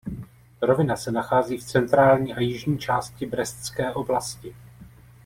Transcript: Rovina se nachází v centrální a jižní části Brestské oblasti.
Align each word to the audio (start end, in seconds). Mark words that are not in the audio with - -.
Rovina 0.61 0.95
se 0.95 1.11
nachází 1.11 1.57
v 1.57 1.63
centrální 1.63 2.33
a 2.33 2.39
jižní 2.39 2.79
části 2.79 3.25
Brestské 3.25 3.93
oblasti. 3.93 4.55